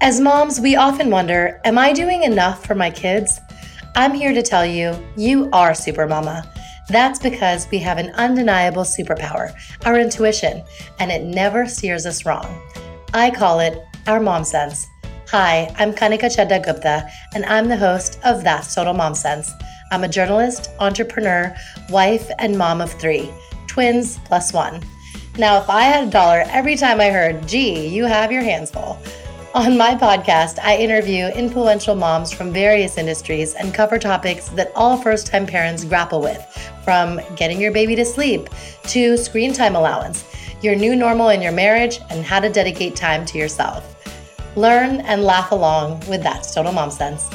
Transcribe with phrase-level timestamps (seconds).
[0.00, 3.40] As moms, we often wonder Am I doing enough for my kids?
[3.96, 6.48] I'm here to tell you, you are Super Mama.
[6.88, 9.52] That's because we have an undeniable superpower,
[9.84, 10.62] our intuition,
[11.00, 12.62] and it never steers us wrong.
[13.12, 14.86] I call it our mom sense.
[15.30, 19.50] Hi, I'm Kanika Chadda Gupta, and I'm the host of That's Total Mom Sense.
[19.90, 21.52] I'm a journalist, entrepreneur,
[21.90, 23.28] wife, and mom of three
[23.66, 24.80] twins plus one.
[25.36, 28.70] Now, if I had a dollar every time I heard, gee, you have your hands
[28.70, 28.98] full,
[29.58, 34.96] on my podcast, I interview influential moms from various industries and cover topics that all
[34.96, 36.40] first time parents grapple with,
[36.84, 38.48] from getting your baby to sleep
[38.84, 40.24] to screen time allowance,
[40.62, 43.96] your new normal in your marriage, and how to dedicate time to yourself.
[44.54, 47.28] Learn and laugh along with That's Total Mom Sense.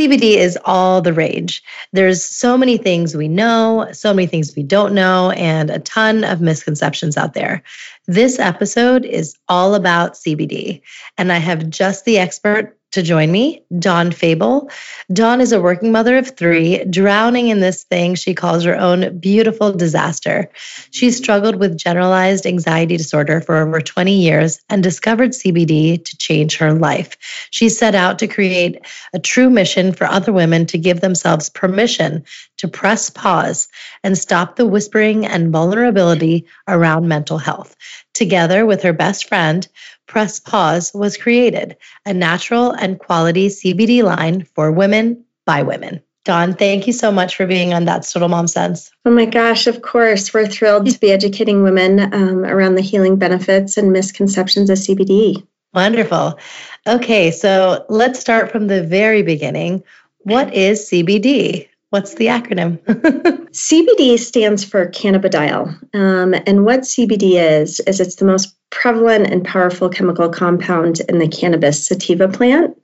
[0.00, 1.62] CBD is all the rage.
[1.92, 6.24] There's so many things we know, so many things we don't know, and a ton
[6.24, 7.62] of misconceptions out there.
[8.10, 10.82] This episode is all about CBD,
[11.16, 14.70] and I have just the expert to join me, Dawn Fable.
[15.12, 19.18] Dawn is a working mother of three, drowning in this thing she calls her own
[19.18, 20.50] beautiful disaster.
[20.90, 26.56] She struggled with generalized anxiety disorder for over 20 years and discovered CBD to change
[26.56, 27.16] her life.
[27.50, 32.24] She set out to create a true mission for other women to give themselves permission
[32.58, 33.68] to press pause
[34.02, 37.76] and stop the whispering and vulnerability around mental health.
[38.14, 39.66] Together with her best friend,
[40.10, 46.02] Press Pause was created, a natural and quality CBD line for women by women.
[46.24, 48.90] Dawn, thank you so much for being on That's Total Mom Sense.
[49.04, 50.34] Oh my gosh, of course.
[50.34, 55.46] We're thrilled to be educating women um, around the healing benefits and misconceptions of CBD.
[55.74, 56.40] Wonderful.
[56.88, 59.84] Okay, so let's start from the very beginning.
[60.22, 61.68] What is CBD?
[61.90, 62.78] What's the acronym?
[63.50, 65.94] CBD stands for cannabidiol.
[65.94, 71.18] Um, and what CBD is, is it's the most prevalent and powerful chemical compound in
[71.18, 72.76] the cannabis sativa plant.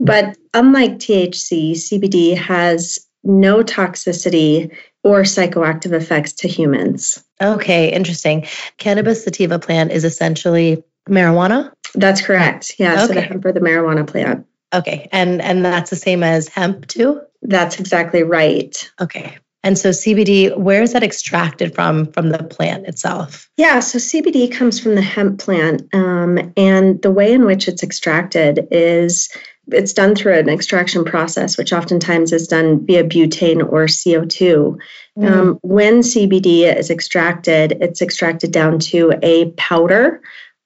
[0.00, 7.22] But unlike THC, CBD has no toxicity or psychoactive effects to humans.
[7.40, 8.46] Okay, interesting.
[8.78, 11.72] Cannabis sativa plant is essentially marijuana?
[11.94, 12.74] That's correct.
[12.78, 13.06] Yeah, okay.
[13.06, 14.46] so the hemp or the marijuana plant.
[14.74, 15.08] Okay.
[15.12, 17.20] And and that's the same as hemp too?
[17.42, 18.90] That's exactly right.
[19.00, 19.38] Okay.
[19.62, 23.50] And so CBD, where is that extracted from from the plant itself?
[23.56, 27.82] Yeah, so CBD comes from the hemp plant, um, and the way in which it's
[27.82, 29.28] extracted is
[29.68, 34.78] it's done through an extraction process, which oftentimes is done via butane or CO2.
[35.18, 35.30] Mm.
[35.30, 40.22] Um, when CBD is extracted, it's extracted down to a powder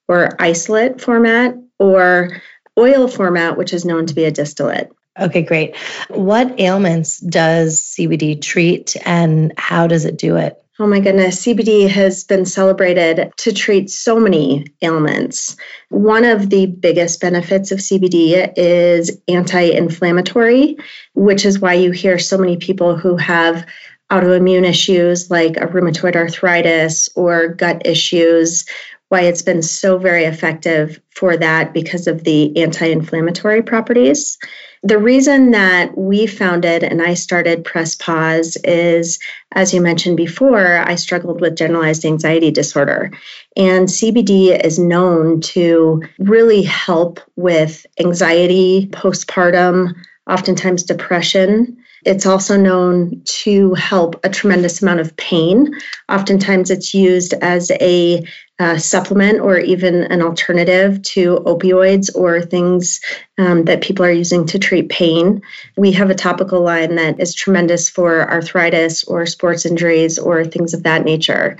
[0.07, 2.41] or isolate format or
[2.81, 4.91] oil format, which is known to be a distillate.
[5.19, 5.75] Okay, great.
[6.09, 10.57] What ailments does CBD treat and how does it do it?
[10.79, 15.55] Oh my goodness, CBD has been celebrated to treat so many ailments.
[15.89, 20.77] One of the biggest benefits of CBD is anti inflammatory,
[21.13, 23.67] which is why you hear so many people who have
[24.11, 28.65] autoimmune issues like a rheumatoid arthritis or gut issues
[29.11, 34.37] why it's been so very effective for that because of the anti inflammatory properties.
[34.83, 39.19] The reason that we founded and I started Press Pause is,
[39.51, 43.11] as you mentioned before, I struggled with generalized anxiety disorder.
[43.57, 49.93] And CBD is known to really help with anxiety, postpartum,
[50.25, 51.80] oftentimes depression.
[52.05, 55.73] It's also known to help a tremendous amount of pain.
[56.09, 58.25] Oftentimes, it's used as a
[58.59, 63.01] uh, supplement or even an alternative to opioids or things
[63.37, 65.41] um, that people are using to treat pain.
[65.77, 70.73] We have a topical line that is tremendous for arthritis or sports injuries or things
[70.73, 71.57] of that nature.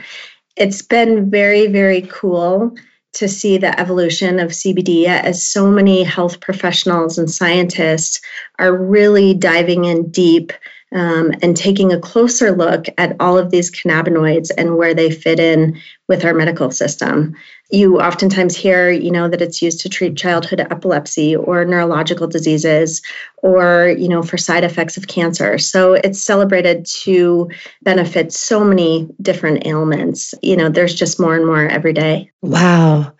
[0.55, 2.75] It's been very, very cool
[3.13, 8.21] to see the evolution of CBD as so many health professionals and scientists
[8.59, 10.53] are really diving in deep
[10.93, 15.39] um, and taking a closer look at all of these cannabinoids and where they fit
[15.39, 17.35] in with our medical system.
[17.71, 23.01] You oftentimes hear, you know, that it's used to treat childhood epilepsy or neurological diseases
[23.37, 25.57] or, you know, for side effects of cancer.
[25.57, 27.49] So it's celebrated to
[27.81, 30.33] benefit so many different ailments.
[30.41, 32.29] You know, there's just more and more every day.
[32.41, 33.13] Wow.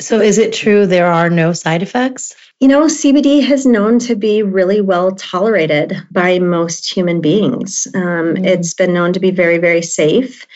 [0.00, 2.34] So is it true there are no side effects?
[2.62, 7.88] You know, CBD has known to be really well tolerated by most human beings.
[7.92, 8.44] Um, mm-hmm.
[8.44, 10.46] It's been known to be very, very safe.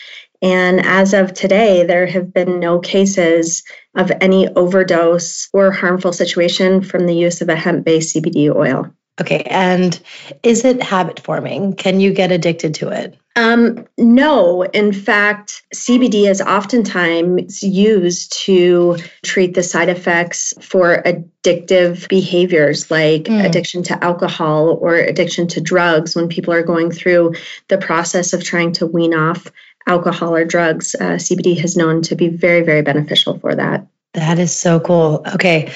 [0.41, 3.63] And as of today, there have been no cases
[3.95, 8.91] of any overdose or harmful situation from the use of a hemp based CBD oil.
[9.19, 9.41] Okay.
[9.43, 9.99] And
[10.43, 11.73] is it habit forming?
[11.73, 13.17] Can you get addicted to it?
[13.35, 22.07] Um, no, in fact, CBD is oftentimes used to treat the side effects for addictive
[22.09, 23.45] behaviors like mm.
[23.45, 27.35] addiction to alcohol or addiction to drugs when people are going through
[27.67, 29.51] the process of trying to wean off
[29.87, 30.95] alcohol or drugs.
[30.95, 33.87] Uh, CBD has known to be very, very beneficial for that.
[34.13, 35.23] That is so cool.
[35.33, 35.71] Okay.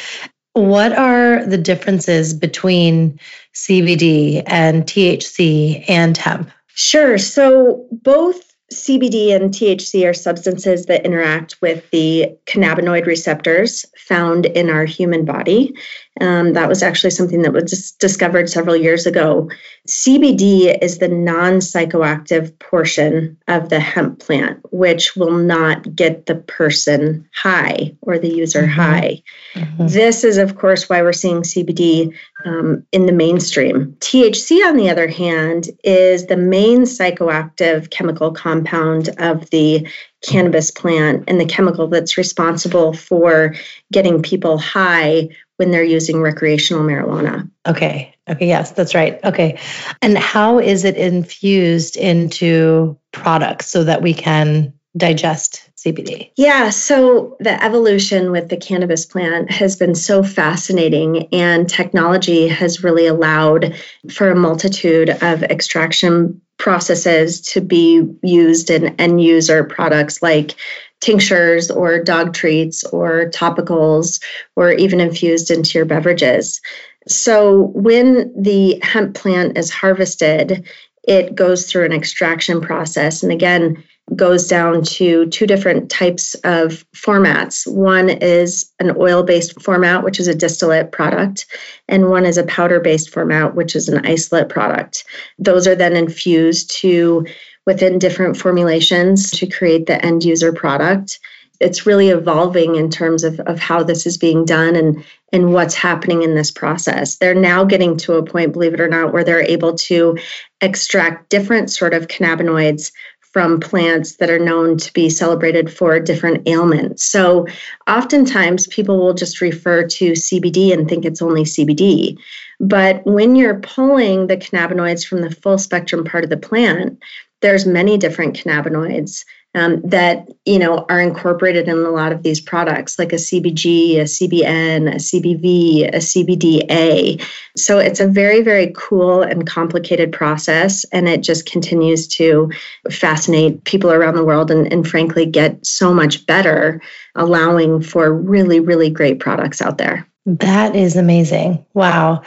[0.54, 3.20] What are the differences between
[3.54, 6.52] CBD and THC and hemp?
[6.68, 7.18] Sure.
[7.18, 14.70] So both CBD and THC are substances that interact with the cannabinoid receptors found in
[14.70, 15.76] our human body.
[16.20, 19.50] Um, that was actually something that was discovered several years ago.
[19.88, 26.36] CBD is the non psychoactive portion of the hemp plant, which will not get the
[26.36, 28.72] person high or the user mm-hmm.
[28.72, 29.24] high.
[29.54, 29.88] Mm-hmm.
[29.88, 32.14] This is, of course, why we're seeing CBD
[32.46, 33.96] um, in the mainstream.
[34.00, 39.88] THC, on the other hand, is the main psychoactive chemical compound of the
[40.22, 43.56] cannabis plant and the chemical that's responsible for
[43.92, 47.50] getting people high when they're using recreational marijuana.
[47.68, 48.16] Okay.
[48.30, 48.48] Okay.
[48.48, 49.20] Yes, that's right.
[49.24, 49.60] Okay.
[50.02, 56.32] And how is it infused into products so that we can digest CBD?
[56.36, 62.84] Yeah, so the evolution with the cannabis plant has been so fascinating, and technology has
[62.84, 63.76] really allowed
[64.12, 70.56] for a multitude of extraction processes to be used in end user products like
[71.00, 74.22] tinctures or dog treats or topicals
[74.56, 76.62] or even infused into your beverages.
[77.08, 80.68] So when the hemp plant is harvested,
[81.04, 83.84] it goes through an extraction process and again
[84.16, 87.66] goes down to two different types of formats.
[87.72, 91.46] One is an oil based format, which is a distillate product,
[91.88, 95.06] and one is a powder based format, which is an isolate product.
[95.40, 97.26] Those are then infused to
[97.66, 101.20] within different formulations to create the end user product.
[101.60, 105.76] It's really evolving in terms of, of how this is being done and, and what's
[105.76, 107.18] happening in this process.
[107.18, 110.18] They're now getting to a point, believe it or not, where they're able to
[110.60, 112.92] extract different sort of cannabinoids
[113.34, 117.04] from plants that are known to be celebrated for different ailments.
[117.06, 117.48] So
[117.88, 122.18] oftentimes people will just refer to CBD and think it's only CBD.
[122.60, 127.02] But when you're pulling the cannabinoids from the full spectrum part of the plant,
[127.42, 132.40] there's many different cannabinoids um, that you know are incorporated in a lot of these
[132.40, 138.72] products like a cbg a cbn a cbv a cbda so it's a very very
[138.76, 142.52] cool and complicated process and it just continues to
[142.90, 146.82] fascinate people around the world and, and frankly get so much better
[147.16, 150.08] allowing for really really great products out there.
[150.26, 151.66] That is amazing.
[151.74, 152.22] Wow.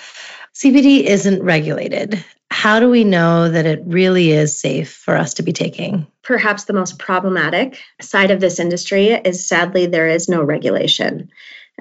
[0.55, 5.43] CBD isn't regulated how do we know that it really is safe for us to
[5.43, 6.07] be taking?
[6.23, 11.29] Perhaps the most problematic side of this industry is sadly there is no regulation.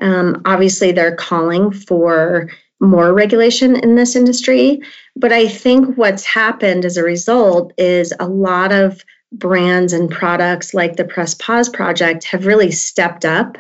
[0.02, 2.50] Um, obviously, they're calling for
[2.80, 4.82] more regulation in this industry,
[5.16, 10.74] but I think what's happened as a result is a lot of brands and products
[10.74, 13.60] like the Press Pause Project have really stepped up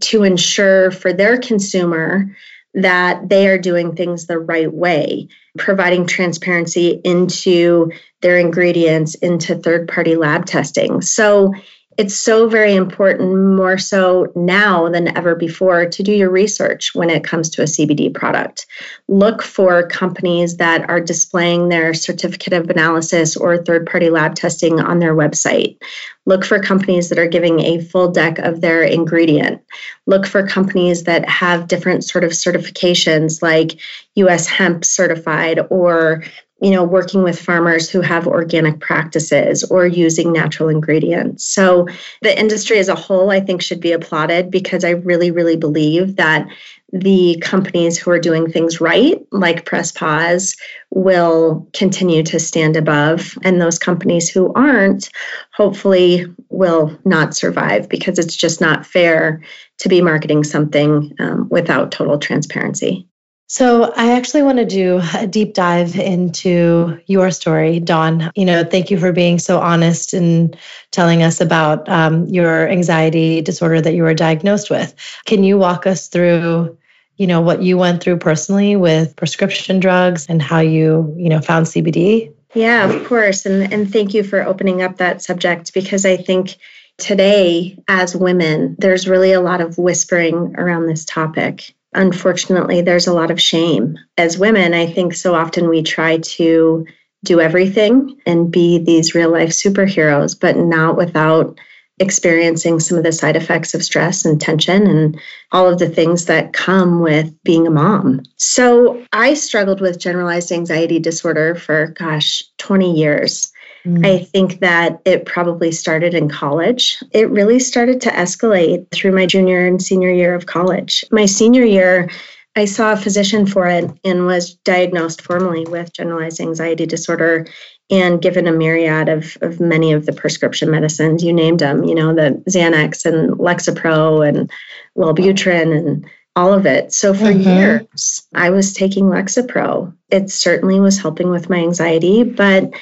[0.00, 2.34] to ensure for their consumer
[2.76, 5.28] that they are doing things the right way,
[5.58, 7.90] providing transparency into
[8.20, 11.00] their ingredients, into third party lab testing.
[11.00, 11.54] So
[11.98, 17.08] it's so very important, more so now than ever before, to do your research when
[17.08, 18.66] it comes to a CBD product.
[19.08, 24.78] Look for companies that are displaying their certificate of analysis or third party lab testing
[24.78, 25.78] on their website.
[26.26, 29.62] Look for companies that are giving a full deck of their ingredient.
[30.06, 33.78] Look for companies that have different sort of certifications like
[34.16, 36.24] US hemp certified or
[36.62, 41.44] you know, working with farmers who have organic practices or using natural ingredients.
[41.44, 41.86] So
[42.22, 46.16] the industry as a whole, I think, should be applauded because I really, really believe
[46.16, 46.46] that
[46.92, 50.56] the companies who are doing things right, like Press Pause,
[50.90, 53.36] will continue to stand above.
[53.42, 55.10] And those companies who aren't,
[55.52, 59.42] hopefully, will not survive because it's just not fair
[59.78, 63.06] to be marketing something um, without total transparency.
[63.48, 68.32] So, I actually want to do a deep dive into your story, Dawn.
[68.34, 70.56] You know, thank you for being so honest and
[70.90, 74.94] telling us about um, your anxiety disorder that you were diagnosed with.
[75.26, 76.76] Can you walk us through,
[77.16, 81.40] you know, what you went through personally with prescription drugs and how you, you know,
[81.40, 82.32] found CBD?
[82.52, 83.46] Yeah, of course.
[83.46, 86.56] And and thank you for opening up that subject because I think
[86.98, 93.12] today as women, there's really a lot of whispering around this topic unfortunately, there's a
[93.12, 93.98] lot of shame.
[94.16, 96.86] As women, I think so often we try to
[97.24, 101.58] do everything and be these real life superheroes, but not without
[101.98, 105.18] experiencing some of the side effects of stress and tension and
[105.50, 108.22] all of the things that come with being a mom.
[108.36, 113.50] So I struggled with generalized anxiety disorder for, gosh, 20 years.
[113.86, 114.04] Mm.
[114.04, 117.02] I think that it probably started in college.
[117.12, 121.04] It really started to escalate through my junior and senior year of college.
[121.12, 122.10] My senior year,
[122.56, 127.46] I saw a physician for it and was diagnosed formally with generalized anxiety disorder
[127.88, 131.22] and given a myriad of, of many of the prescription medicines.
[131.22, 134.50] You named them, you know, the Xanax and Lexapro and
[134.96, 136.92] Wellbutrin and all of it.
[136.92, 137.48] So for mm-hmm.
[137.48, 139.94] years, I was taking Lexapro.
[140.10, 142.72] It certainly was helping with my anxiety, but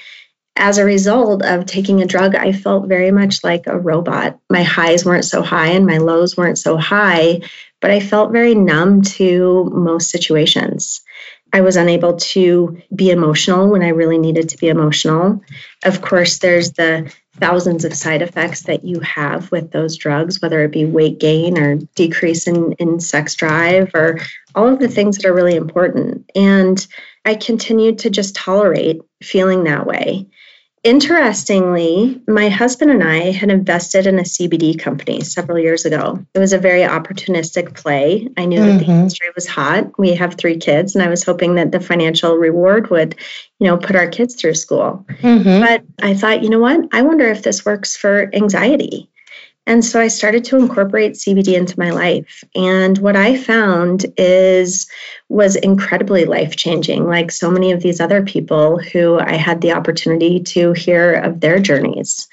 [0.57, 4.39] as a result of taking a drug, I felt very much like a robot.
[4.49, 7.41] My highs weren't so high and my lows weren't so high,
[7.81, 11.03] but I felt very numb to most situations.
[11.53, 15.41] I was unable to be emotional when I really needed to be emotional.
[15.85, 20.65] Of course, there's the thousands of side effects that you have with those drugs, whether
[20.65, 24.19] it be weight gain or decrease in, in sex drive or
[24.55, 26.31] all of the things that are really important.
[26.35, 26.85] And
[27.25, 30.27] I continued to just tolerate feeling that way.
[30.85, 36.23] Interestingly, my husband and I had invested in a CBD company several years ago.
[36.35, 38.29] It was a very opportunistic play.
[38.37, 38.69] I knew mm-hmm.
[38.69, 38.93] that the mm-hmm.
[38.93, 39.99] industry was hot.
[39.99, 43.15] We have three kids, and I was hoping that the financial reward would,
[43.61, 45.07] you know, put our kids through school.
[45.09, 45.65] Mm-hmm.
[45.65, 46.87] But I thought, you know what?
[46.93, 49.09] I wonder if this works for anxiety.
[49.67, 52.45] And so I started to incorporate CBD into my life.
[52.55, 54.87] And what I found is
[55.31, 60.41] was incredibly life-changing, like so many of these other people who I had the opportunity
[60.41, 62.29] to hear of their journeys.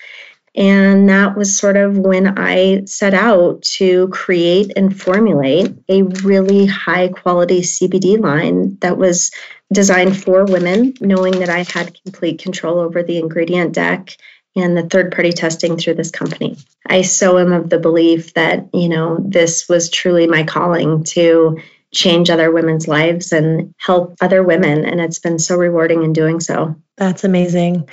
[0.53, 6.65] And that was sort of when I set out to create and formulate a really
[6.65, 9.31] high quality CBD line that was
[9.71, 14.17] designed for women, knowing that I had complete control over the ingredient deck
[14.55, 16.58] and the third party testing through this company.
[16.88, 21.62] I so am of the belief that, you know, this was truly my calling to
[21.93, 24.86] change other women's lives and help other women.
[24.86, 26.75] And it's been so rewarding in doing so.
[26.98, 27.89] That's amazing.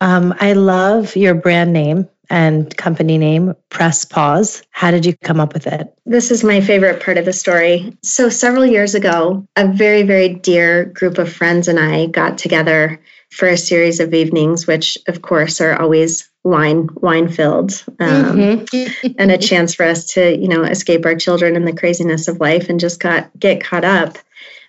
[0.00, 4.62] Um, I love your brand name and company name, Press Pause.
[4.70, 5.92] How did you come up with it?
[6.06, 7.96] This is my favorite part of the story.
[8.02, 13.00] So, several years ago, a very, very dear group of friends and I got together
[13.30, 19.12] for a series of evenings, which of course are always wine wine filled, um, mm-hmm.
[19.18, 22.40] and a chance for us to you know escape our children and the craziness of
[22.40, 24.18] life and just got get caught up.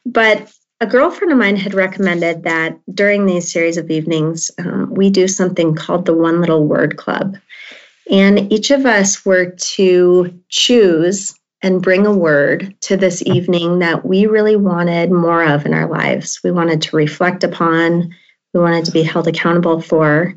[0.05, 0.51] But
[0.81, 5.27] a girlfriend of mine had recommended that during these series of evenings, um, we do
[5.27, 7.37] something called the One Little Word Club.
[8.09, 14.03] And each of us were to choose and bring a word to this evening that
[14.03, 16.39] we really wanted more of in our lives.
[16.43, 18.15] We wanted to reflect upon,
[18.53, 20.35] we wanted to be held accountable for.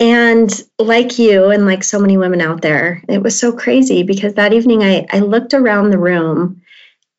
[0.00, 4.34] And like you, and like so many women out there, it was so crazy because
[4.34, 6.62] that evening I, I looked around the room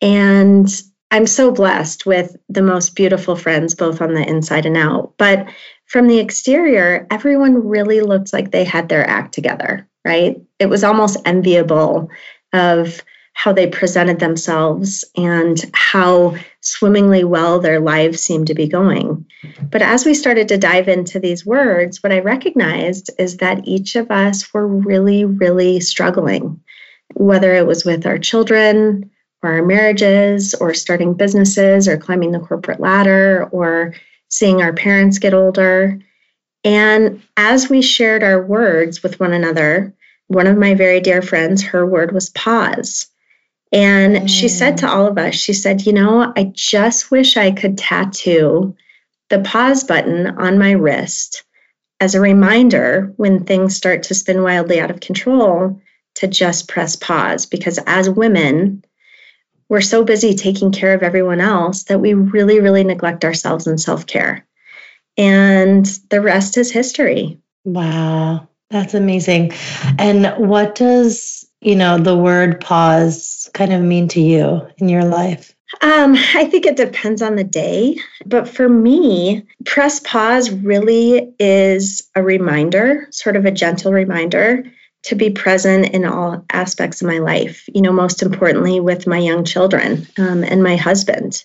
[0.02, 0.68] and
[1.12, 5.14] I'm so blessed with the most beautiful friends, both on the inside and out.
[5.18, 5.48] But
[5.86, 10.36] from the exterior, everyone really looked like they had their act together, right?
[10.60, 12.10] It was almost enviable
[12.52, 13.02] of
[13.34, 19.26] how they presented themselves and how swimmingly well their lives seemed to be going.
[19.70, 23.96] But as we started to dive into these words, what I recognized is that each
[23.96, 26.60] of us were really, really struggling,
[27.14, 29.12] whether it was with our children
[29.44, 33.94] or our marriages or starting businesses or climbing the corporate ladder or
[34.30, 36.00] seeing our parents get older.
[36.64, 39.94] And as we shared our words with one another,
[40.28, 43.06] one of my very dear friends, her word was pause.
[43.76, 44.30] And mm.
[44.30, 47.78] she said to all of us, she said, You know, I just wish I could
[47.78, 48.76] tattoo
[49.30, 51.44] the pause button on my wrist
[52.00, 55.82] as a reminder when things start to spin wildly out of control
[56.16, 57.46] to just press pause.
[57.46, 58.86] Because as women,
[59.68, 63.80] we're so busy taking care of everyone else that we really, really neglect ourselves and
[63.80, 64.48] self care.
[65.18, 67.40] And the rest is history.
[67.66, 69.52] Wow, that's amazing.
[70.00, 75.04] And what does, you know, the word pause kind of mean to you in your
[75.04, 75.56] life?
[75.82, 77.98] Um, I think it depends on the day.
[78.24, 84.64] But for me, press pause really is a reminder, sort of a gentle reminder
[85.04, 89.18] to be present in all aspects of my life, you know, most importantly with my
[89.18, 91.44] young children um, and my husband.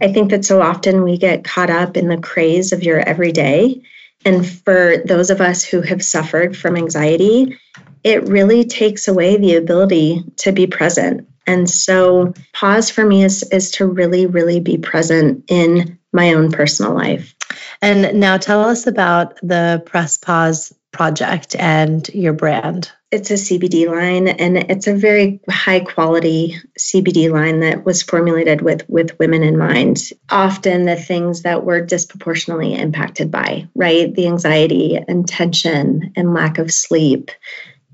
[0.00, 3.82] I think that so often we get caught up in the craze of your everyday.
[4.24, 7.58] And for those of us who have suffered from anxiety,
[8.04, 11.28] it really takes away the ability to be present.
[11.46, 16.52] And so, pause for me is, is to really, really be present in my own
[16.52, 17.34] personal life.
[17.80, 22.92] And now tell us about the Press Pause project and your brand.
[23.10, 28.62] It's a CBD line and it's a very high quality CBD line that was formulated
[28.62, 30.10] with with women in mind.
[30.30, 34.14] Often the things that we're disproportionately impacted by, right?
[34.14, 37.30] The anxiety and tension and lack of sleep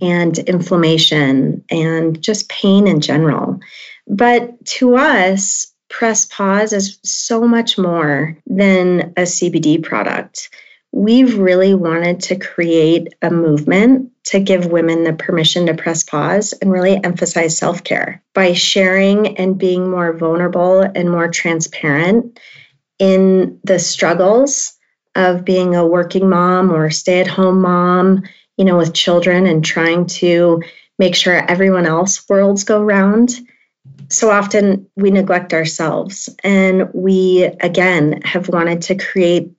[0.00, 3.60] and inflammation and just pain in general.
[4.06, 10.50] But to us, Press Pause is so much more than a CBD product.
[10.92, 16.52] We've really wanted to create a movement to give women the permission to press pause
[16.54, 22.38] and really emphasize self care by sharing and being more vulnerable and more transparent
[22.98, 24.74] in the struggles
[25.14, 28.22] of being a working mom or stay at home mom,
[28.56, 30.62] you know, with children and trying to
[30.98, 33.34] make sure everyone else worlds go round.
[34.10, 39.52] So often we neglect ourselves and we again have wanted to create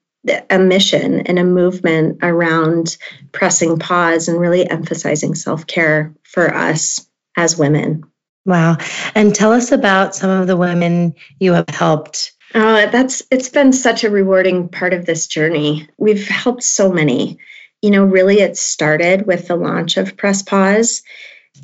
[0.50, 2.98] a mission and a movement around
[3.32, 7.08] pressing pause and really emphasizing self-care for us
[7.38, 8.04] as women.
[8.46, 8.78] Wow.
[9.16, 12.34] And tell us about some of the women you have helped.
[12.56, 15.88] Oh that's it's been such a rewarding part of this journey.
[15.98, 17.38] We've helped so many.
[17.82, 21.04] You know really it started with the launch of press pause.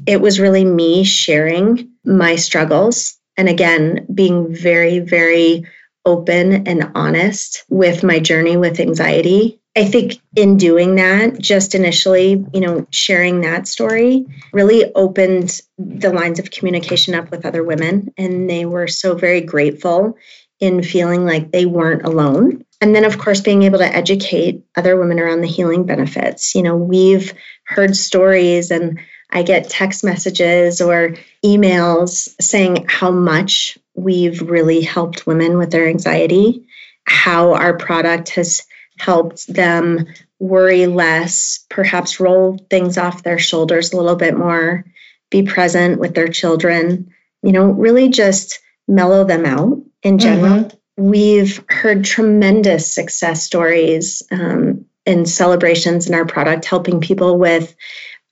[0.05, 3.17] It was really me sharing my struggles.
[3.35, 5.65] And again, being very, very
[6.05, 9.59] open and honest with my journey with anxiety.
[9.77, 16.13] I think in doing that, just initially, you know, sharing that story really opened the
[16.13, 18.13] lines of communication up with other women.
[18.17, 20.17] And they were so very grateful
[20.62, 22.63] in feeling like they weren't alone.
[22.79, 26.55] And then, of course, being able to educate other women around the healing benefits.
[26.55, 27.33] You know, we've
[27.65, 35.25] heard stories and I get text messages or emails saying how much we've really helped
[35.25, 36.68] women with their anxiety,
[37.06, 38.64] how our product has
[38.98, 40.08] helped them
[40.40, 44.86] worry less, perhaps roll things off their shoulders a little bit more,
[45.30, 47.12] be present with their children,
[47.42, 50.66] you know, really just mellow them out in general.
[50.66, 51.10] Mm-hmm.
[51.10, 57.75] We've heard tremendous success stories um, and celebrations in our product, helping people with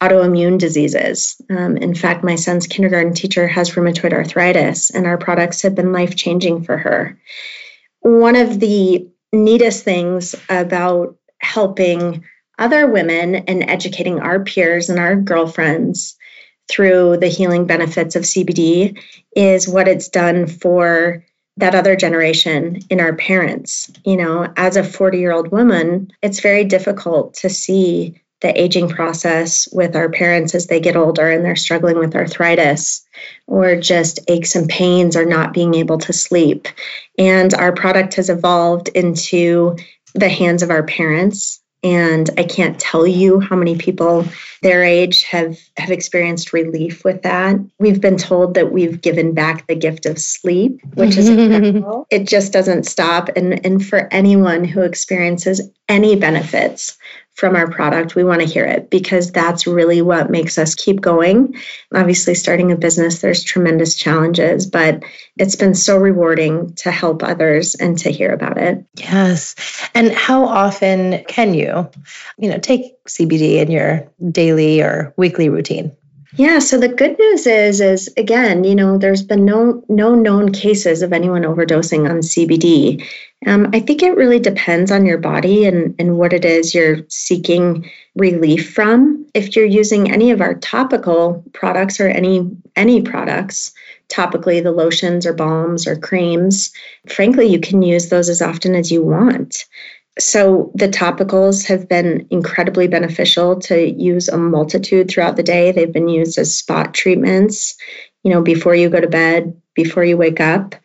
[0.03, 1.41] autoimmune diseases.
[1.49, 5.93] Um, in fact, my son's kindergarten teacher has rheumatoid arthritis, and our products have been
[5.93, 7.19] life changing for her.
[8.01, 12.23] One of the neatest things about helping
[12.59, 16.15] other women and educating our peers and our girlfriends
[16.69, 18.99] through the healing benefits of CBD
[19.35, 21.25] is what it's done for
[21.57, 23.91] that other generation in our parents.
[24.05, 28.89] You know, as a 40 year old woman, it's very difficult to see the aging
[28.89, 33.03] process with our parents as they get older and they're struggling with arthritis
[33.47, 36.67] or just aches and pains or not being able to sleep.
[37.17, 39.77] And our product has evolved into
[40.13, 41.61] the hands of our parents.
[41.83, 44.25] And I can't tell you how many people
[44.61, 47.57] their age have, have experienced relief with that.
[47.79, 52.07] We've been told that we've given back the gift of sleep, which is incredible.
[52.09, 53.29] It just doesn't stop.
[53.35, 56.97] And, and for anyone who experiences any benefits
[57.33, 61.01] from our product, we want to hear it because that's really what makes us keep
[61.01, 61.55] going.
[61.93, 65.03] Obviously, starting a business, there's tremendous challenges, but
[65.37, 68.85] it's been so rewarding to help others and to hear about it.
[68.95, 69.55] Yes.
[69.95, 71.89] And how often can you,
[72.37, 75.91] you know, take CBD in your daily or weekly routine?
[76.35, 80.51] Yeah, so the good news is is again, you know, there's been no no known
[80.51, 83.05] cases of anyone overdosing on CBD.
[83.45, 86.99] Um, I think it really depends on your body and, and what it is you're
[87.09, 89.27] seeking relief from.
[89.35, 93.71] If you're using any of our topical products or any any products,
[94.09, 96.71] topically the lotions or balms or creams,
[97.09, 99.65] frankly, you can use those as often as you want.
[100.19, 105.71] So the topicals have been incredibly beneficial to use a multitude throughout the day.
[105.71, 107.75] They've been used as spot treatments,
[108.23, 110.75] you know, before you go to bed, before you wake up.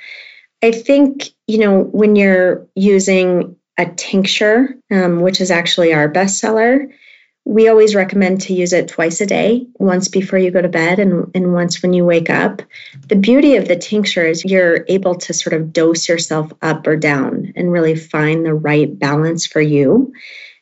[0.63, 6.91] I think, you know, when you're using a tincture, um, which is actually our bestseller,
[7.45, 10.99] we always recommend to use it twice a day, once before you go to bed
[10.99, 12.61] and, and once when you wake up.
[13.09, 16.97] The beauty of the tincture is you're able to sort of dose yourself up or
[16.97, 20.13] down and really find the right balance for you.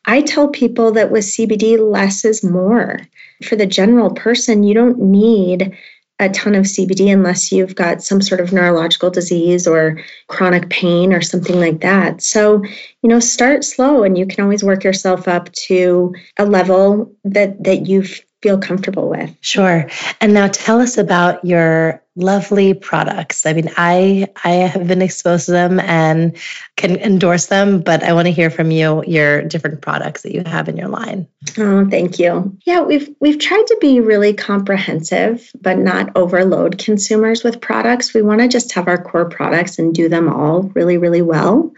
[0.04, 3.00] I tell people that with CBD, less is more.
[3.42, 5.76] For the general person, you don't need
[6.18, 11.12] a ton of CBD unless you've got some sort of neurological disease or chronic pain
[11.12, 12.22] or something like that.
[12.22, 17.12] So, you know, start slow and you can always work yourself up to a level
[17.24, 18.04] that that you
[18.46, 19.34] feel comfortable with.
[19.40, 19.90] Sure.
[20.20, 23.44] And now tell us about your lovely products.
[23.44, 26.36] I mean, I I have been exposed to them and
[26.76, 30.44] can endorse them, but I want to hear from you your different products that you
[30.46, 31.26] have in your line.
[31.58, 32.56] Oh, thank you.
[32.64, 38.14] Yeah, we've we've tried to be really comprehensive, but not overload consumers with products.
[38.14, 41.72] We want to just have our core products and do them all really, really well.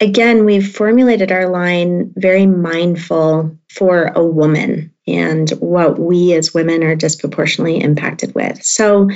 [0.00, 6.82] Again, we've formulated our line very mindful for a woman and what we as women
[6.82, 8.62] are disproportionately impacted with.
[8.62, 9.10] So,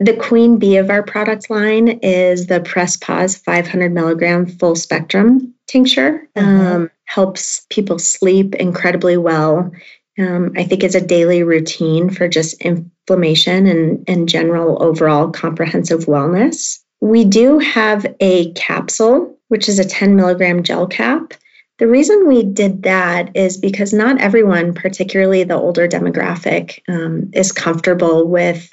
[0.00, 5.54] the queen bee of our product line is the Press Pause 500 milligram full spectrum
[5.66, 6.28] tincture.
[6.36, 6.66] Mm-hmm.
[6.66, 9.72] Um, helps people sleep incredibly well.
[10.18, 16.04] Um, I think it's a daily routine for just inflammation and, and general overall comprehensive
[16.04, 16.78] wellness.
[17.00, 21.34] We do have a capsule, which is a 10 milligram gel cap.
[21.78, 27.52] The reason we did that is because not everyone, particularly the older demographic, um, is
[27.52, 28.72] comfortable with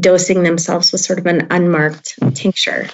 [0.00, 2.88] dosing themselves with sort of an unmarked tincture.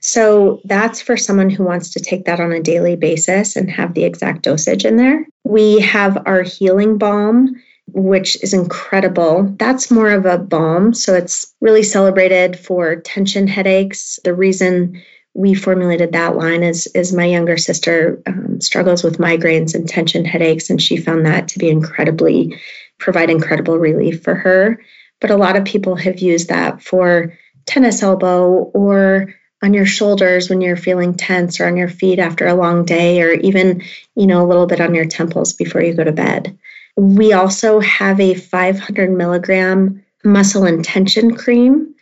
[0.00, 3.94] So that's for someone who wants to take that on a daily basis and have
[3.94, 5.26] the exact dosage in there.
[5.44, 7.54] We have our healing balm,
[7.88, 9.54] which is incredible.
[9.58, 10.94] That's more of a balm.
[10.94, 14.18] So it's really celebrated for tension headaches.
[14.24, 15.02] The reason
[15.34, 20.24] we formulated that line as is my younger sister um, struggles with migraines and tension
[20.24, 22.58] headaches, and she found that to be incredibly,
[22.98, 24.82] provide incredible relief for her.
[25.20, 30.48] But a lot of people have used that for tennis elbow or on your shoulders
[30.48, 33.82] when you're feeling tense or on your feet after a long day or even
[34.16, 36.58] you know a little bit on your temples before you go to bed
[36.96, 41.94] we also have a 500 milligram muscle and tension cream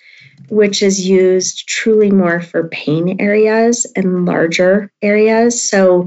[0.49, 6.07] which is used truly more for pain areas and larger areas so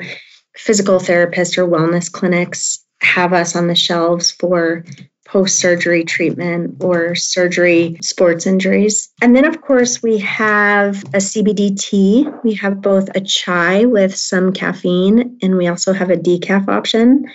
[0.56, 4.84] physical therapists or wellness clinics have us on the shelves for
[5.32, 9.10] post surgery treatment or surgery sports injuries.
[9.22, 12.28] And then, of course, we have a CBD tea.
[12.44, 17.26] We have both a chai with some caffeine, and we also have a decaf option.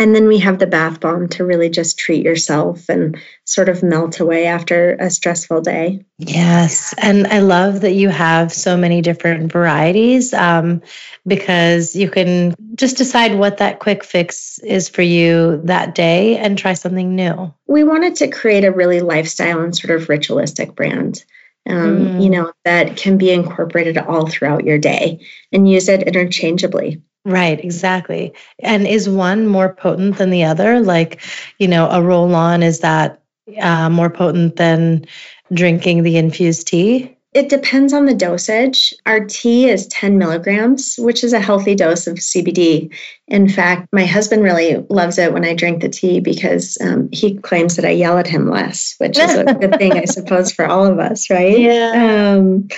[0.00, 3.82] And then we have the bath bomb to really just treat yourself and sort of
[3.82, 6.06] melt away after a stressful day.
[6.16, 6.94] Yes.
[6.96, 10.80] And I love that you have so many different varieties um,
[11.26, 16.56] because you can just decide what that quick fix is for you that day and
[16.56, 17.52] try something new.
[17.66, 21.22] We wanted to create a really lifestyle and sort of ritualistic brand.
[21.68, 22.22] Um, mm.
[22.24, 27.02] You know, that can be incorporated all throughout your day and use it interchangeably.
[27.24, 28.32] Right, exactly.
[28.60, 30.80] And is one more potent than the other?
[30.80, 31.20] Like,
[31.58, 33.20] you know, a roll on, is that
[33.60, 35.04] uh, more potent than
[35.52, 37.16] drinking the infused tea?
[37.32, 38.92] It depends on the dosage.
[39.06, 42.92] Our tea is 10 milligrams, which is a healthy dose of CBD.
[43.28, 47.36] In fact, my husband really loves it when I drink the tea because um, he
[47.38, 50.66] claims that I yell at him less, which is a good thing, I suppose, for
[50.66, 51.58] all of us, right?
[51.60, 52.34] Yeah.
[52.36, 52.68] Um,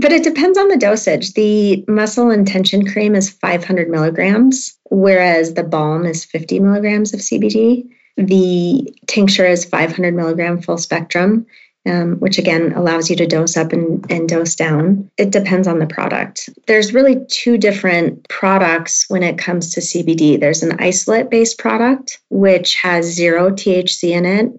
[0.00, 1.34] but it depends on the dosage.
[1.34, 7.20] The muscle and tension cream is 500 milligrams, whereas the balm is 50 milligrams of
[7.20, 7.86] CBD.
[8.16, 11.46] The tincture is 500 milligram full spectrum,
[11.86, 15.10] um, which again allows you to dose up and, and dose down.
[15.18, 16.48] It depends on the product.
[16.66, 20.40] There's really two different products when it comes to CBD.
[20.40, 24.52] There's an isolate based product, which has zero THC in it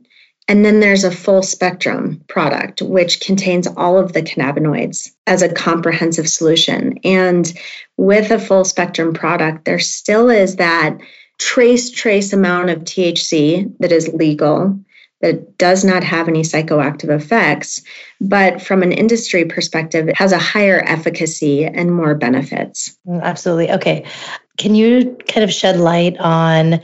[0.48, 5.54] and then there's a full spectrum product, which contains all of the cannabinoids as a
[5.54, 7.00] comprehensive solution.
[7.04, 7.52] And
[7.98, 10.98] with a full spectrum product, there still is that
[11.38, 14.78] trace, trace amount of THC that is legal,
[15.22, 17.82] that does not have any psychoactive effects,
[18.20, 22.98] but from an industry perspective, it has a higher efficacy and more benefits.
[23.08, 23.72] Mm, absolutely.
[23.72, 24.06] Okay.
[24.58, 26.82] Can you kind of shed light on?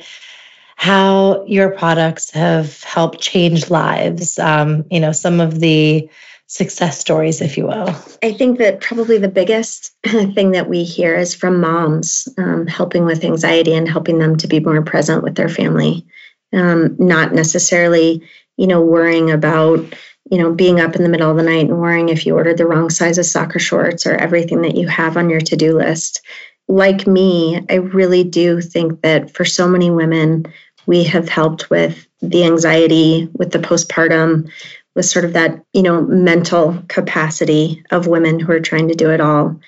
[0.77, 4.37] How your products have helped change lives.
[4.37, 6.07] Um, you know, some of the
[6.45, 7.89] success stories, if you will.
[8.23, 13.05] I think that probably the biggest thing that we hear is from moms um, helping
[13.05, 16.05] with anxiety and helping them to be more present with their family,
[16.53, 18.21] um, not necessarily,
[18.55, 19.93] you know, worrying about
[20.29, 22.57] you know, being up in the middle of the night and worrying if you ordered
[22.57, 25.77] the wrong size of soccer shorts or everything that you have on your to do
[25.77, 26.21] list.
[26.67, 30.45] Like me, I really do think that for so many women,
[30.87, 34.49] we have helped with the anxiety, with the postpartum,
[34.95, 39.11] with sort of that, you know, mental capacity of women who are trying to do
[39.11, 39.59] it all.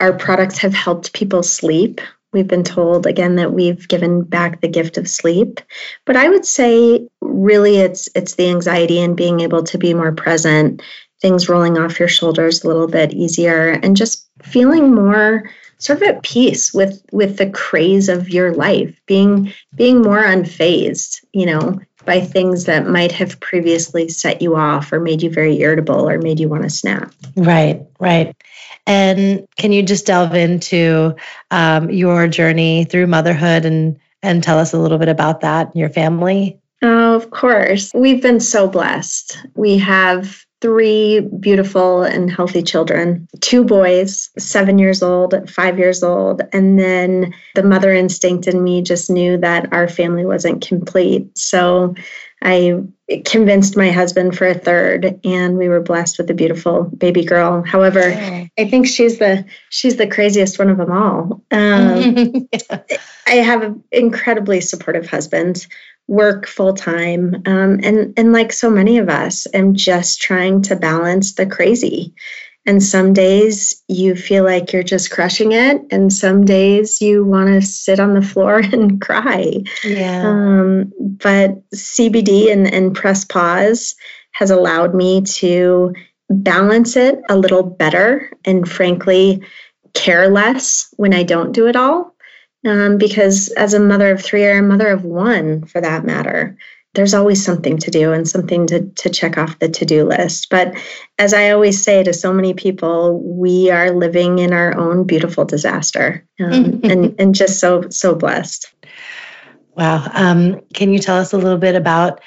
[0.00, 2.00] Our products have helped people sleep.
[2.32, 5.60] We've been told again that we've given back the gift of sleep.
[6.06, 10.12] But I would say really it's it's the anxiety and being able to be more
[10.12, 10.80] present,
[11.20, 15.50] things rolling off your shoulders a little bit easier and just feeling more
[15.80, 21.24] sort of at peace with with the craze of your life being being more unfazed
[21.32, 25.60] you know by things that might have previously set you off or made you very
[25.60, 27.12] irritable or made you want to snap.
[27.36, 28.34] Right, right.
[28.86, 31.14] And can you just delve into
[31.50, 35.76] um, your journey through motherhood and and tell us a little bit about that and
[35.76, 36.58] your family?
[36.82, 37.90] Oh, of course.
[37.94, 39.38] We've been so blessed.
[39.54, 46.42] We have three beautiful and healthy children two boys, seven years old, five years old.
[46.52, 51.36] And then the mother instinct in me just knew that our family wasn't complete.
[51.36, 51.94] So
[52.42, 52.82] I
[53.24, 57.62] convinced my husband for a third and we were blessed with a beautiful baby girl
[57.62, 58.00] however
[58.56, 62.82] i think she's the she's the craziest one of them all um, yeah.
[63.26, 65.66] i have an incredibly supportive husband
[66.10, 70.74] work full time um, and and like so many of us am just trying to
[70.74, 72.12] balance the crazy.
[72.66, 77.48] And some days you feel like you're just crushing it and some days you want
[77.48, 79.62] to sit on the floor and cry.
[79.84, 80.28] Yeah.
[80.28, 83.94] Um, but cbd and, and press pause
[84.32, 85.94] has allowed me to
[86.28, 89.42] balance it a little better and frankly
[89.94, 92.14] care less when i don't do it all
[92.66, 96.56] um, because as a mother of three or a mother of one for that matter
[96.94, 100.74] there's always something to do and something to, to check off the to-do list but
[101.18, 105.44] as i always say to so many people we are living in our own beautiful
[105.44, 108.72] disaster um, and, and just so so blessed
[109.76, 112.20] wow um, can you tell us a little bit about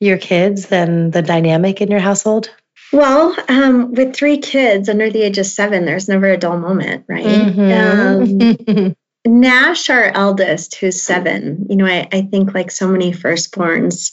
[0.00, 2.50] your kids and the dynamic in your household
[2.92, 7.04] well, um, with three kids under the age of seven, there's never a dull moment,
[7.08, 7.24] right?
[7.24, 8.88] Mm-hmm.
[9.26, 14.12] Nash, our eldest, who's seven, you know, I, I think like so many firstborns,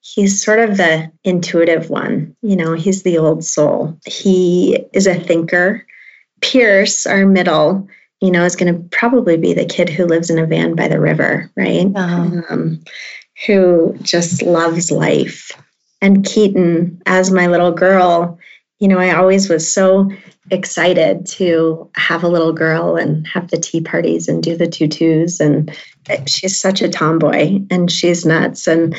[0.00, 2.34] he's sort of the intuitive one.
[2.42, 3.98] You know, he's the old soul.
[4.06, 5.86] He is a thinker.
[6.40, 7.88] Pierce, our middle,
[8.20, 10.88] you know, is going to probably be the kid who lives in a van by
[10.88, 11.86] the river, right?
[11.94, 12.42] Uh-huh.
[12.48, 12.82] Um,
[13.46, 15.50] who just loves life.
[16.00, 18.38] And Keaton, as my little girl,
[18.78, 20.10] you know, I always was so
[20.50, 25.40] excited to have a little girl and have the tea parties and do the tutus.
[25.40, 25.76] And
[26.08, 28.66] eh, she's such a tomboy and she's nuts.
[28.66, 28.94] And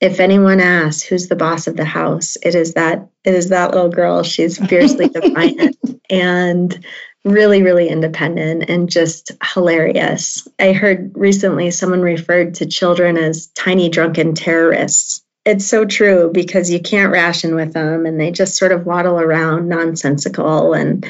[0.00, 3.72] if anyone asks who's the boss of the house, it is that it is that
[3.72, 4.22] little girl.
[4.22, 5.76] She's fiercely defiant
[6.08, 6.84] and
[7.22, 10.48] really, really independent and just hilarious.
[10.58, 16.70] I heard recently someone referred to children as tiny drunken terrorists it's so true because
[16.70, 21.06] you can't ration with them and they just sort of waddle around nonsensical and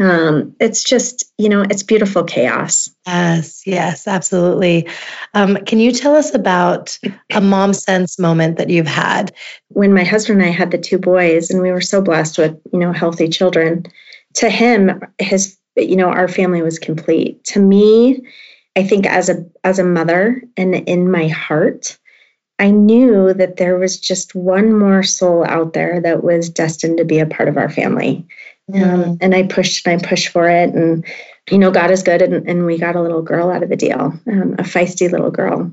[0.00, 2.90] um, it's just you know it's beautiful chaos.
[3.06, 4.88] Yes yes absolutely.
[5.34, 6.98] Um, can you tell us about
[7.32, 9.32] a mom sense moment that you've had?
[9.68, 12.60] When my husband and i had the two boys and we were so blessed with
[12.72, 13.84] you know healthy children
[14.34, 17.44] to him his you know our family was complete.
[17.44, 18.26] To me
[18.74, 21.98] i think as a as a mother and in my heart
[22.58, 27.04] I knew that there was just one more soul out there that was destined to
[27.04, 28.26] be a part of our family.
[28.72, 29.10] Um, mm-hmm.
[29.10, 30.72] Um, and I pushed and I pushed for it.
[30.74, 31.04] And,
[31.50, 32.22] you know, God is good.
[32.22, 35.30] And, and we got a little girl out of the deal, um, a feisty little
[35.30, 35.70] girl.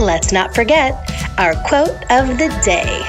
[0.00, 0.94] Let's not forget
[1.38, 3.04] our quote of the day.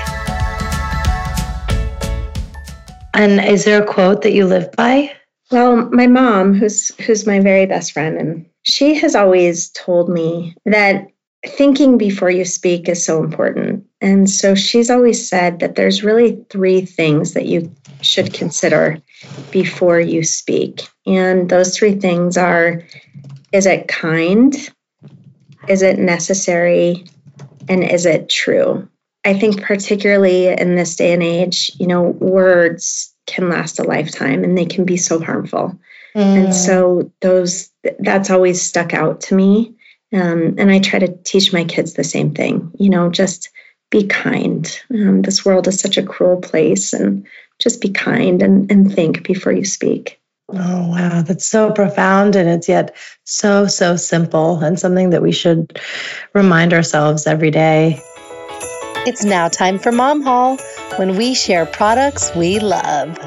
[3.13, 5.13] And is there a quote that you live by?
[5.51, 10.55] Well, my mom, who's who's my very best friend, and she has always told me
[10.65, 11.07] that
[11.45, 13.85] thinking before you speak is so important.
[14.01, 19.01] And so she's always said that there's really three things that you should consider
[19.51, 20.81] before you speak.
[21.05, 22.83] And those three things are
[23.51, 24.55] is it kind?
[25.67, 27.05] Is it necessary?
[27.67, 28.87] And is it true?
[29.25, 34.43] I think, particularly in this day and age, you know, words can last a lifetime
[34.43, 35.77] and they can be so harmful.
[36.15, 36.45] Mm.
[36.45, 39.75] And so, those that's always stuck out to me
[40.13, 43.49] um, and I try to teach my kids the same thing, you know, just
[43.91, 44.79] be kind.
[44.91, 47.27] Um, this world is such a cruel place, and
[47.59, 50.19] just be kind and, and think before you speak.
[50.51, 51.21] Oh, wow.
[51.21, 52.35] That's so profound.
[52.35, 55.79] And it's yet so, so simple and something that we should
[56.33, 58.01] remind ourselves every day.
[59.05, 60.57] It's now time for Mom Haul
[60.95, 63.17] when we share products we love.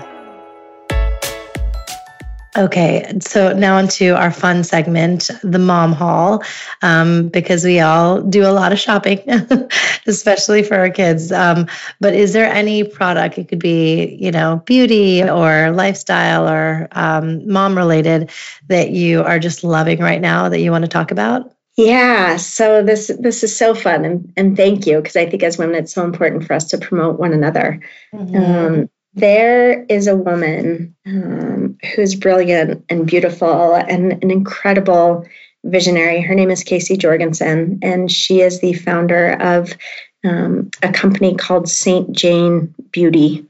[2.55, 6.43] Okay, so now onto our fun segment, the mom haul,
[6.83, 9.21] um, because we all do a lot of shopping,
[10.07, 11.33] especially for our kids.
[11.33, 11.67] Um,
[11.99, 13.39] but is there any product?
[13.39, 18.31] It could be, you know, beauty or lifestyle or um, mom related
[18.69, 21.55] that you are just loving right now that you want to talk about?
[21.77, 25.57] Yeah, so this this is so fun, and, and thank you because I think as
[25.57, 27.81] women it's so important for us to promote one another.
[28.13, 28.37] Mm-hmm.
[28.37, 35.27] Um, there is a woman um, who's brilliant and beautiful and an incredible
[35.65, 36.21] visionary.
[36.21, 39.77] Her name is Casey Georgeson, and she is the founder of
[40.25, 42.11] um, a company called St.
[42.13, 43.47] Jane Beauty.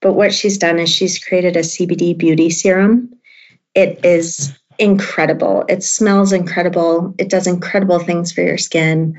[0.00, 3.14] But what she's done is she's created a CBD beauty serum.
[3.74, 5.64] It is incredible.
[5.68, 7.14] It smells incredible.
[7.18, 9.16] It does incredible things for your skin.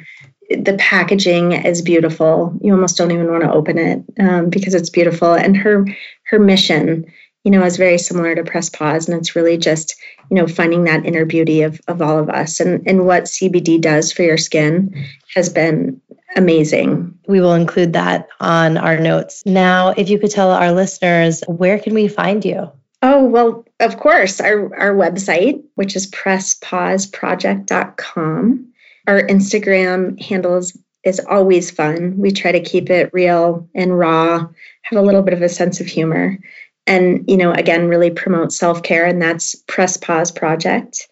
[0.50, 2.58] The packaging is beautiful.
[2.62, 5.34] You almost don't even want to open it um, because it's beautiful.
[5.34, 5.86] And her
[6.26, 7.06] her mission,
[7.44, 9.96] you know, is very similar to Press Pause, and it's really just
[10.30, 12.60] you know finding that inner beauty of of all of us.
[12.60, 16.02] And and what CBD does for your skin has been
[16.36, 17.18] amazing.
[17.28, 19.44] We will include that on our notes.
[19.46, 22.72] Now, if you could tell our listeners, where can we find you?
[23.02, 28.74] Oh, well, of course, our, our website, which is presspauseproject.com.
[29.08, 32.18] Our Instagram handles is always fun.
[32.18, 34.48] We try to keep it real and raw,
[34.82, 36.40] have a little bit of a sense of humor,
[36.88, 39.06] and, you know, again, really promote self care.
[39.06, 41.08] And that's Press Pause Project.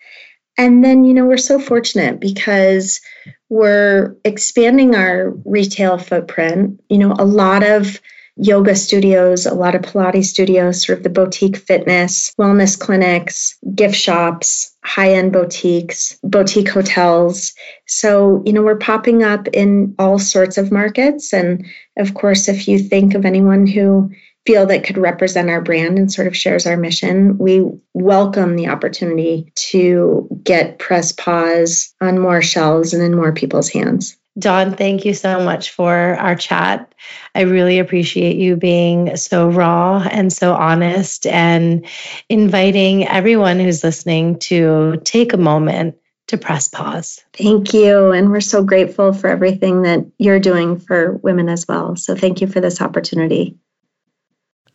[0.58, 3.01] And then, you know, we're so fortunate because
[3.49, 6.79] we're expanding our retail footprint.
[6.89, 7.99] You know, a lot of
[8.36, 13.96] yoga studios, a lot of Pilates studios, sort of the boutique fitness, wellness clinics, gift
[13.96, 17.54] shops, high end boutiques, boutique hotels.
[17.88, 21.34] So, you know, we're popping up in all sorts of markets.
[21.34, 21.65] And
[21.98, 24.12] of course, if you think of anyone who
[24.46, 28.67] feel that could represent our brand and sort of shares our mission, we welcome the
[28.67, 34.17] opportunity to get press pause on more shelves and in more people's hands.
[34.38, 36.93] Dawn, thank you so much for our chat.
[37.36, 41.86] I really appreciate you being so raw and so honest and
[42.30, 47.24] inviting everyone who's listening to take a moment to press pause.
[47.34, 48.12] Thank you.
[48.12, 51.96] And we're so grateful for everything that you're doing for women as well.
[51.96, 53.58] So thank you for this opportunity.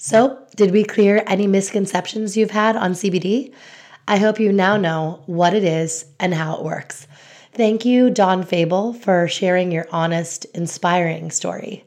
[0.01, 3.53] So, did we clear any misconceptions you've had on CBD?
[4.07, 7.08] I hope you now know what it is and how it works.
[7.59, 11.85] Thank you, Dawn Fable, for sharing your honest, inspiring story.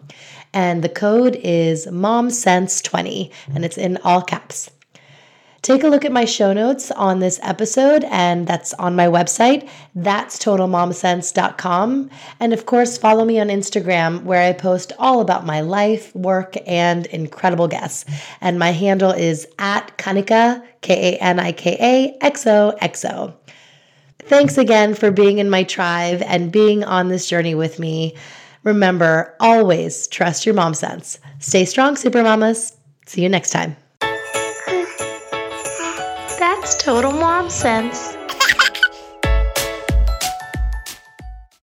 [0.54, 4.70] And the code is MomSense20, and it's in all caps.
[5.62, 9.68] Take a look at my show notes on this episode, and that's on my website.
[9.96, 12.10] That's totalmomsense.com.
[12.40, 16.56] And of course, follow me on Instagram, where I post all about my life, work,
[16.66, 18.06] and incredible guests.
[18.40, 23.04] And my handle is at Kanika, K A N I K A X O X
[23.04, 23.34] O.
[24.20, 28.16] Thanks again for being in my tribe and being on this journey with me.
[28.64, 31.20] Remember, always trust your mom sense.
[31.40, 32.76] Stay strong, super mamas.
[33.06, 33.78] See you next time.
[36.76, 38.17] Total mom sense.